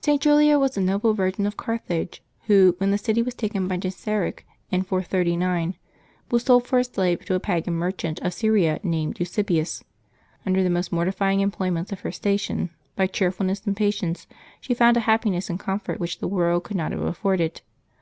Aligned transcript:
[t. 0.00 0.16
Julia 0.16 0.58
was 0.58 0.78
a 0.78 0.80
noble 0.80 1.12
virgin 1.12 1.44
of 1.44 1.58
Carthage, 1.58 2.22
who, 2.46 2.74
when 2.78 2.90
the 2.90 2.96
city 2.96 3.20
was 3.20 3.34
taken 3.34 3.68
by 3.68 3.76
Genseric 3.76 4.46
in 4.70 4.80
439, 4.82 5.74
was 6.30 6.44
sold 6.44 6.66
for 6.66 6.78
a 6.78 6.84
slave 6.84 7.22
to 7.26 7.34
a 7.34 7.38
pagan 7.38 7.74
merchant 7.74 8.18
of 8.20 8.32
Syria 8.32 8.80
named 8.82 9.20
Eusebius. 9.20 9.84
Under 10.46 10.62
the 10.62 10.70
most 10.70 10.90
mortifying 10.90 11.40
employments 11.40 11.92
of 11.92 12.00
her 12.00 12.12
station, 12.12 12.70
by 12.96 13.06
cheerfulness 13.08 13.66
and 13.66 13.76
patience 13.76 14.26
she 14.58 14.72
found 14.72 14.96
a 14.96 15.00
happiness 15.00 15.50
and 15.50 15.60
com 15.60 15.80
fort 15.80 16.00
which 16.00 16.18
the 16.20 16.28
world 16.28 16.64
could 16.64 16.76
not 16.78 16.92
have 16.92 17.02
afforded. 17.02 17.60